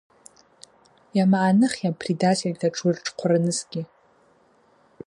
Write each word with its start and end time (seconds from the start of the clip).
Йамагӏныхйа 1.17 1.89
предательта 1.99 2.67
тшуыртшхъварнысгьи. 2.73 3.81